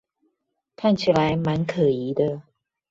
[0.75, 2.41] 看起來滿可疑的